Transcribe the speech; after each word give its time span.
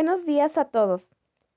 Buenos 0.00 0.24
días 0.24 0.56
a 0.56 0.64
todos. 0.64 1.10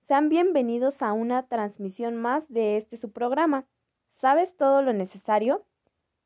Sean 0.00 0.30
bienvenidos 0.30 1.02
a 1.02 1.12
una 1.12 1.42
transmisión 1.42 2.16
más 2.16 2.48
de 2.48 2.78
este 2.78 2.96
su 2.96 3.12
programa. 3.12 3.66
¿Sabes 4.06 4.56
todo 4.56 4.80
lo 4.80 4.94
necesario? 4.94 5.66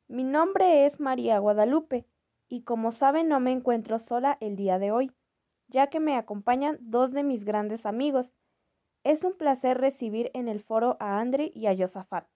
Mi 0.07 0.23
nombre 0.23 0.85
es 0.85 1.01
María 1.01 1.37
Guadalupe 1.39 2.05
y 2.47 2.61
como 2.61 2.93
saben 2.93 3.27
no 3.27 3.41
me 3.41 3.51
encuentro 3.51 3.99
sola 3.99 4.37
el 4.39 4.55
día 4.55 4.79
de 4.79 4.93
hoy, 4.93 5.11
ya 5.67 5.87
que 5.87 5.99
me 5.99 6.15
acompañan 6.15 6.77
dos 6.79 7.11
de 7.11 7.23
mis 7.23 7.43
grandes 7.43 7.85
amigos. 7.85 8.33
Es 9.03 9.25
un 9.25 9.35
placer 9.35 9.77
recibir 9.77 10.31
en 10.33 10.47
el 10.47 10.61
foro 10.61 10.95
a 11.01 11.19
Andre 11.19 11.51
y 11.53 11.67
a 11.67 11.73
Yosafat. 11.73 12.27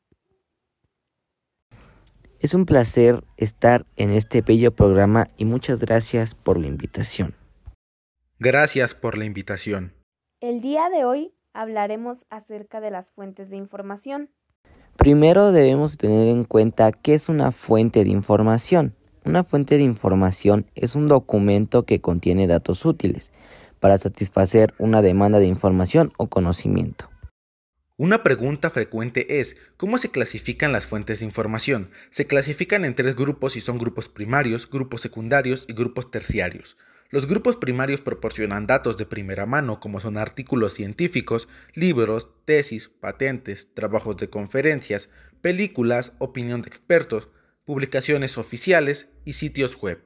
Es 2.42 2.54
un 2.54 2.66
placer 2.66 3.24
estar 3.38 3.86
en 3.96 4.10
este 4.10 4.42
bello 4.42 4.76
programa 4.76 5.28
y 5.38 5.46
muchas 5.46 5.80
gracias 5.80 6.36
por 6.36 6.60
la 6.60 6.68
invitación. 6.68 7.39
Gracias 8.42 8.96
por 8.96 9.18
la 9.18 9.26
invitación. 9.26 9.92
El 10.40 10.62
día 10.62 10.90
de 10.90 11.04
hoy 11.04 11.34
hablaremos 11.52 12.26
acerca 12.30 12.80
de 12.80 12.90
las 12.90 13.10
fuentes 13.10 13.50
de 13.50 13.58
información. 13.58 14.30
Primero 14.96 15.52
debemos 15.52 15.98
tener 15.98 16.30
en 16.30 16.46
cuenta 16.46 16.94
qué 16.94 17.16
es 17.16 17.28
una 17.28 17.52
fuente 17.52 18.06
de 18.06 18.12
información. 18.12 18.96
Una 19.26 19.44
fuente 19.44 19.76
de 19.76 19.84
información 19.84 20.68
es 20.74 20.96
un 20.96 21.10
documento 21.10 21.86
que 21.86 22.00
contiene 22.00 22.48
datos 22.48 22.86
útiles 22.86 23.34
para 23.82 23.98
satisfacer 23.98 24.74
una 24.78 25.02
demanda 25.02 25.40
de 25.40 25.48
información 25.48 26.14
o 26.16 26.28
conocimiento. 26.28 27.10
Una 27.98 28.24
pregunta 28.24 28.70
frecuente 28.70 29.42
es, 29.42 29.58
¿cómo 29.76 29.98
se 29.98 30.12
clasifican 30.12 30.72
las 30.72 30.88
fuentes 30.88 31.20
de 31.20 31.26
información? 31.26 31.92
Se 32.10 32.26
clasifican 32.26 32.86
en 32.86 32.96
tres 32.96 33.18
grupos 33.18 33.58
y 33.58 33.60
son 33.60 33.78
grupos 33.78 34.08
primarios, 34.08 34.70
grupos 34.70 35.02
secundarios 35.02 35.66
y 35.68 35.74
grupos 35.74 36.10
terciarios. 36.10 36.78
Los 37.12 37.26
grupos 37.26 37.56
primarios 37.56 38.02
proporcionan 38.02 38.68
datos 38.68 38.96
de 38.96 39.08
primera 39.08 39.48
mano 39.48 39.80
como 39.80 40.00
son 40.00 40.16
artículos 40.16 40.76
científicos, 40.76 41.48
libros, 41.74 42.30
tesis, 42.46 42.92
patentes, 43.00 43.68
trabajos 43.74 44.18
de 44.18 44.30
conferencias, 44.30 45.10
películas, 45.42 46.14
opinión 46.20 46.62
de 46.62 46.68
expertos, 46.68 47.30
publicaciones 47.66 48.38
oficiales 48.38 49.08
y 49.26 49.34
sitios 49.34 49.76
web. 49.82 50.04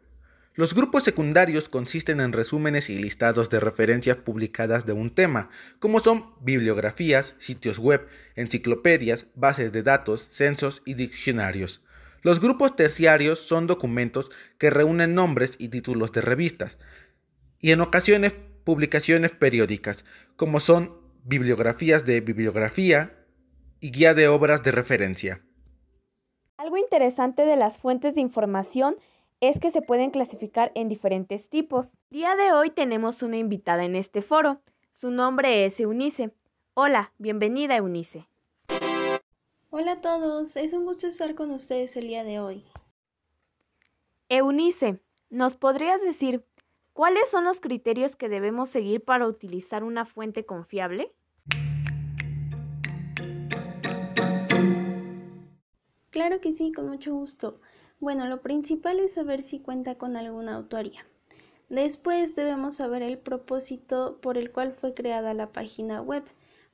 Los 0.55 0.73
grupos 0.73 1.03
secundarios 1.03 1.67
consisten 1.67 2.21
en 2.21 2.31
resúmenes 2.31 2.89
y 2.89 2.97
listados 2.97 3.49
de 3.49 3.59
referencias 3.59 4.15
publicadas 4.15 4.85
de 4.85 4.93
un 4.93 5.09
tema, 5.09 5.49
como 5.79 5.99
son 5.99 6.33
bibliografías, 6.39 7.35
sitios 7.37 7.79
web, 7.79 8.07
enciclopedias, 8.35 9.25
bases 9.35 9.73
de 9.73 9.83
datos, 9.83 10.27
censos 10.31 10.81
y 10.85 10.93
diccionarios. 10.93 11.81
Los 12.23 12.39
grupos 12.39 12.77
terciarios 12.77 13.39
son 13.39 13.67
documentos 13.67 14.31
que 14.57 14.69
reúnen 14.69 15.13
nombres 15.13 15.55
y 15.57 15.67
títulos 15.67 16.13
de 16.13 16.21
revistas, 16.21 16.77
y 17.63 17.71
en 17.71 17.79
ocasiones 17.79 18.35
publicaciones 18.65 19.31
periódicas, 19.31 20.03
como 20.35 20.59
son 20.59 20.97
bibliografías 21.23 22.05
de 22.05 22.19
bibliografía 22.19 23.25
y 23.79 23.91
guía 23.91 24.13
de 24.13 24.27
obras 24.27 24.63
de 24.63 24.73
referencia. 24.73 25.41
Algo 26.57 26.75
interesante 26.75 27.45
de 27.45 27.55
las 27.55 27.79
fuentes 27.79 28.15
de 28.15 28.21
información 28.21 28.97
es 29.39 29.59
que 29.59 29.71
se 29.71 29.81
pueden 29.81 30.11
clasificar 30.11 30.73
en 30.75 30.89
diferentes 30.89 31.49
tipos. 31.49 31.93
Día 32.09 32.35
de 32.35 32.51
hoy 32.51 32.69
tenemos 32.69 33.23
una 33.23 33.37
invitada 33.37 33.85
en 33.85 33.95
este 33.95 34.21
foro. 34.21 34.59
Su 34.91 35.09
nombre 35.09 35.65
es 35.65 35.79
Eunice. 35.79 36.31
Hola, 36.73 37.13
bienvenida 37.17 37.77
Eunice. 37.77 38.27
Hola 39.69 39.93
a 39.93 40.01
todos, 40.01 40.57
es 40.57 40.73
un 40.73 40.83
gusto 40.83 41.07
estar 41.07 41.33
con 41.33 41.49
ustedes 41.51 41.95
el 41.95 42.07
día 42.07 42.25
de 42.25 42.41
hoy. 42.41 42.65
Eunice, 44.27 44.99
¿nos 45.29 45.55
podrías 45.55 46.01
decir 46.01 46.43
cuáles 46.93 47.29
son 47.29 47.43
los 47.43 47.59
criterios 47.59 48.15
que 48.15 48.29
debemos 48.29 48.69
seguir 48.69 49.03
para 49.03 49.27
utilizar 49.27 49.83
una 49.83 50.05
fuente 50.05 50.45
confiable? 50.45 51.13
Claro 56.11 56.39
que 56.39 56.51
sí, 56.51 56.71
con 56.71 56.87
mucho 56.87 57.13
gusto. 57.13 57.59
Bueno, 57.99 58.27
lo 58.27 58.41
principal 58.41 58.99
es 58.99 59.13
saber 59.13 59.41
si 59.41 59.59
cuenta 59.59 59.95
con 59.95 60.15
alguna 60.15 60.55
autoría. 60.55 61.05
Después 61.69 62.35
debemos 62.35 62.75
saber 62.75 63.01
el 63.01 63.17
propósito 63.17 64.19
por 64.21 64.37
el 64.37 64.51
cual 64.51 64.73
fue 64.73 64.93
creada 64.93 65.33
la 65.33 65.51
página 65.51 66.01
web. 66.01 66.23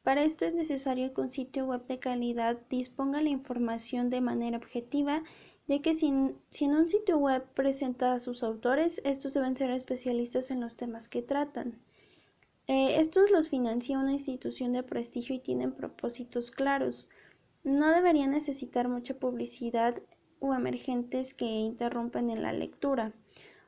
Para 0.04 0.24
esto 0.24 0.46
es 0.46 0.54
necesario 0.54 1.14
que 1.14 1.22
un 1.22 1.32
sitio 1.32 1.66
web 1.66 1.86
de 1.88 2.00
calidad 2.00 2.58
disponga 2.70 3.22
la 3.22 3.30
información 3.30 4.10
de 4.10 4.22
manera 4.22 4.58
objetiva, 4.58 5.24
ya 5.70 5.84
que 5.84 5.94
si, 5.94 6.08
en 6.08 6.72
un 6.72 6.90
sitio 6.90 7.20
web 7.20 7.44
presenta 7.54 8.14
a 8.14 8.20
sus 8.20 8.42
autores, 8.42 9.00
estos 9.04 9.34
deben 9.34 9.56
ser 9.56 9.70
especialistas 9.70 10.50
en 10.50 10.62
los 10.62 10.76
temas 10.76 11.08
que 11.08 11.22
tratan. 11.22 11.78
Eh, 12.66 13.00
estos 13.00 13.30
los 13.30 13.50
financia 13.50 14.00
una 14.00 14.14
institución 14.14 14.74
de 14.74 14.82
prestigio 14.82 15.36
y 15.36 15.40
tienen 15.40 15.72
propósitos 15.72 16.50
claros. 16.50 17.08
No 17.64 17.92
debería 17.92 18.26
necesitar 18.26 18.88
mucha 18.88 19.14
publicidad 19.14 20.02
o 20.40 20.56
emergentes 20.56 21.36
que 21.36 21.46
interrumpen 21.46 22.32
en 22.32 22.42
la 22.42 22.52
lectura. 22.52 23.14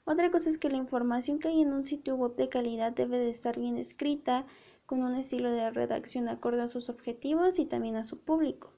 Otra 0.03 0.31
cosa 0.31 0.49
es 0.49 0.57
que 0.57 0.71
la 0.71 0.77
información 0.77 1.37
que 1.37 1.49
hay 1.49 1.61
en 1.61 1.71
un 1.71 1.85
sitio 1.85 2.15
web 2.15 2.35
de 2.35 2.49
calidad 2.49 2.93
debe 2.93 3.19
de 3.19 3.29
estar 3.29 3.59
bien 3.59 3.77
escrita, 3.77 4.47
con 4.87 5.03
un 5.03 5.13
estilo 5.13 5.51
de 5.51 5.69
redacción 5.69 6.29
acorde 6.29 6.63
a 6.63 6.67
sus 6.67 6.89
objetivos 6.89 7.59
y 7.59 7.67
también 7.67 7.95
a 7.95 8.03
su 8.03 8.17
público. 8.17 8.73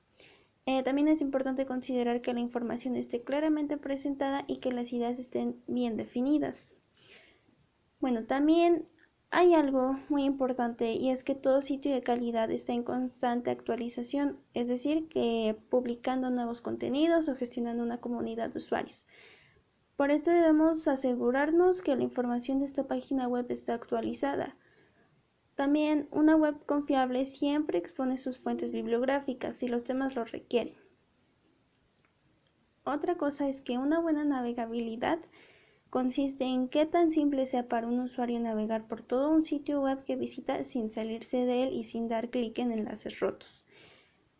Eh, 0.65 0.81
también 0.83 1.09
es 1.09 1.21
importante 1.21 1.65
considerar 1.65 2.21
que 2.21 2.33
la 2.33 2.39
información 2.39 2.95
esté 2.95 3.21
claramente 3.21 3.77
presentada 3.77 4.45
y 4.47 4.57
que 4.57 4.71
las 4.71 4.93
ideas 4.93 5.19
estén 5.19 5.61
bien 5.67 5.97
definidas. 5.97 6.73
Bueno, 7.99 8.23
también 8.23 8.87
hay 9.29 9.55
algo 9.55 9.97
muy 10.09 10.23
importante 10.25 10.93
y 10.93 11.09
es 11.09 11.23
que 11.23 11.35
todo 11.35 11.61
sitio 11.61 11.91
de 11.91 12.03
calidad 12.03 12.51
está 12.51 12.71
en 12.71 12.83
constante 12.83 13.49
actualización, 13.49 14.37
es 14.53 14.67
decir, 14.67 15.09
que 15.09 15.57
publicando 15.69 16.29
nuevos 16.29 16.61
contenidos 16.61 17.27
o 17.27 17.35
gestionando 17.35 17.81
una 17.81 17.99
comunidad 17.99 18.51
de 18.51 18.59
usuarios. 18.59 19.05
Por 19.95 20.11
esto 20.11 20.31
debemos 20.31 20.87
asegurarnos 20.87 21.81
que 21.81 21.95
la 21.95 22.03
información 22.03 22.59
de 22.59 22.65
esta 22.65 22.83
página 22.87 23.27
web 23.27 23.47
está 23.49 23.73
actualizada. 23.73 24.55
También 25.55 26.07
una 26.11 26.35
web 26.35 26.65
confiable 26.65 27.25
siempre 27.25 27.77
expone 27.77 28.17
sus 28.17 28.39
fuentes 28.39 28.71
bibliográficas 28.71 29.57
si 29.57 29.67
los 29.67 29.83
temas 29.83 30.15
lo 30.15 30.25
requieren. 30.25 30.75
Otra 32.85 33.15
cosa 33.15 33.47
es 33.47 33.61
que 33.61 33.77
una 33.77 33.99
buena 33.99 34.25
navegabilidad 34.25 35.19
consiste 35.89 36.45
en 36.45 36.69
qué 36.69 36.87
tan 36.87 37.11
simple 37.11 37.45
sea 37.45 37.67
para 37.67 37.87
un 37.87 37.99
usuario 37.99 38.39
navegar 38.39 38.87
por 38.87 39.03
todo 39.03 39.29
un 39.29 39.45
sitio 39.45 39.79
web 39.81 40.03
que 40.05 40.15
visita 40.15 40.63
sin 40.63 40.89
salirse 40.89 41.45
de 41.45 41.63
él 41.63 41.73
y 41.73 41.83
sin 41.83 42.07
dar 42.07 42.29
clic 42.29 42.57
en 42.57 42.71
enlaces 42.71 43.19
rotos. 43.19 43.63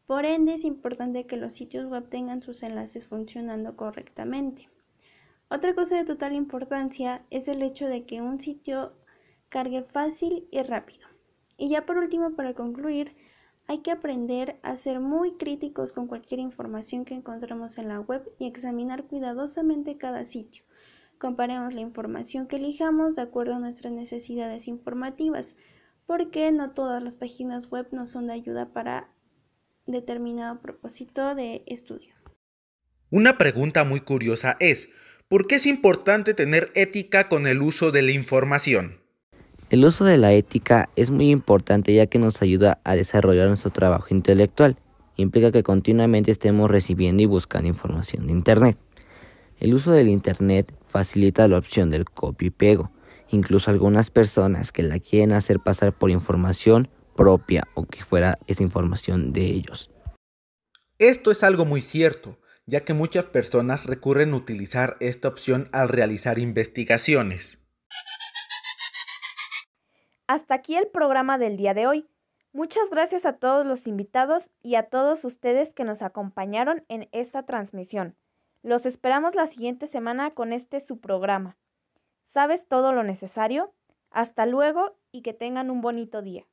Por 0.08 0.26
ende, 0.26 0.56
es 0.56 0.66
importante 0.66 1.26
que 1.26 1.38
los 1.38 1.54
sitios 1.54 1.86
web 1.86 2.10
tengan 2.10 2.42
sus 2.42 2.64
enlaces 2.64 3.08
funcionando 3.08 3.78
correctamente. 3.78 4.68
Otra 5.50 5.76
cosa 5.76 5.96
de 5.96 6.04
total 6.04 6.34
importancia 6.34 7.24
es 7.30 7.48
el 7.48 7.62
hecho 7.62 7.88
de 7.88 8.04
que 8.06 8.22
un 8.22 8.42
sitio 8.42 8.94
cargue 9.54 9.84
fácil 9.84 10.48
y 10.52 10.62
rápido. 10.64 11.08
Y 11.58 11.70
ya 11.70 11.86
por 11.86 11.98
último, 11.98 12.36
para 12.36 12.56
concluir, 12.56 13.16
hay 13.68 13.78
que 13.84 13.92
aprender 13.92 14.58
a 14.64 14.76
ser 14.76 15.00
muy 15.00 15.38
críticos 15.38 15.94
con 15.94 16.08
cualquier 16.08 16.40
información 16.40 17.06
que 17.06 17.14
encontremos 17.14 17.78
en 17.78 17.88
la 17.88 18.00
web 18.00 18.28
y 18.40 18.48
examinar 18.48 19.04
cuidadosamente 19.04 19.98
cada 19.98 20.26
sitio 20.26 20.64
Comparemos 21.24 21.74
la 21.74 21.80
información 21.80 22.48
que 22.48 22.58
elijamos 22.58 23.16
de 23.16 23.22
acuerdo 23.22 23.56
a 23.56 23.60
nuestras 23.60 23.94
necesidades 23.94 24.68
informativas, 24.68 25.56
porque 26.06 26.52
no 26.52 26.72
todas 26.72 27.02
las 27.02 27.16
páginas 27.16 27.70
web 27.70 27.88
nos 27.94 28.10
son 28.10 28.28
de 28.28 28.34
ayuda 28.34 28.74
para 28.74 29.08
determinado 29.86 30.60
propósito 30.60 31.34
de 31.34 31.64
estudio. 31.66 32.14
Una 33.10 33.38
pregunta 33.38 33.86
muy 33.86 34.02
curiosa 34.02 34.58
es, 34.60 34.90
¿por 35.30 35.48
qué 35.48 35.56
es 35.56 35.66
importante 35.66 36.34
tener 36.34 36.72
ética 36.76 37.30
con 37.30 37.48
el 37.48 37.62
uso 37.62 37.92
de 37.92 38.02
la 38.02 38.12
información? 38.12 39.03
El 39.74 39.86
uso 39.86 40.06
de 40.06 40.20
la 40.20 40.34
ética 40.34 40.92
es 40.96 41.10
muy 41.10 41.32
importante 41.32 41.96
ya 41.96 42.06
que 42.06 42.20
nos 42.20 42.44
ayuda 42.44 42.80
a 42.84 42.96
desarrollar 42.96 43.48
nuestro 43.48 43.72
trabajo 43.72 44.06
intelectual. 44.12 44.78
Implica 45.16 45.52
que 45.52 45.64
continuamente 45.64 46.30
estemos 46.30 46.70
recibiendo 46.70 47.24
y 47.24 47.26
buscando 47.26 47.70
información 47.70 48.28
de 48.28 48.34
Internet. 48.34 48.78
El 49.60 49.74
uso 49.74 49.92
del 49.92 50.10
Internet 50.10 50.72
facilita 50.86 51.48
la 51.48 51.58
opción 51.58 51.90
del 51.90 52.06
copy 52.06 52.46
y 52.46 52.50
pego. 52.52 52.92
Incluso 53.30 53.72
algunas 53.72 54.12
personas 54.12 54.72
que 54.72 54.84
la 54.84 55.00
quieren 55.00 55.32
hacer 55.32 55.60
pasar 55.60 55.92
por 55.98 56.12
información 56.12 56.88
propia 57.16 57.64
o 57.74 57.88
que 57.88 58.04
fuera 58.04 58.38
esa 58.46 58.62
información 58.62 59.34
de 59.34 59.46
ellos. 59.46 59.90
Esto 61.00 61.32
es 61.32 61.42
algo 61.42 61.66
muy 61.66 61.82
cierto, 61.82 62.38
ya 62.68 62.82
que 62.82 62.94
muchas 62.94 63.26
personas 63.26 63.88
recurren 63.88 64.34
a 64.34 64.38
utilizar 64.38 64.98
esta 65.00 65.30
opción 65.30 65.68
al 65.72 65.90
realizar 65.90 66.38
investigaciones. 66.38 67.63
Hasta 70.28 70.56
aquí 70.56 70.78
el 70.78 70.88
programa 70.88 71.38
del 71.38 71.58
día 71.58 71.74
de 71.74 71.86
hoy. 71.86 72.08
Muchas 72.54 72.90
gracias 72.90 73.26
a 73.26 73.34
todos 73.34 73.66
los 73.66 73.88
invitados 73.88 74.50
y 74.62 74.76
a 74.76 74.84
todos 74.84 75.26
ustedes 75.26 75.74
que 75.74 75.84
nos 75.84 76.02
acompañaron 76.02 76.86
en 76.88 77.10
esta 77.12 77.44
transmisión. 77.44 78.16
Los 78.62 78.86
esperamos 78.86 79.36
la 79.36 79.48
siguiente 79.48 79.86
semana 79.86 80.32
con 80.32 80.54
este 80.54 80.80
su 80.80 81.02
programa. 81.02 81.58
¿Sabes 82.30 82.66
todo 82.68 82.94
lo 82.94 83.04
necesario? 83.04 83.74
Hasta 84.12 84.46
luego 84.46 84.96
y 85.12 85.24
que 85.24 85.34
tengan 85.34 85.70
un 85.70 85.82
bonito 85.82 86.22
día. 86.22 86.46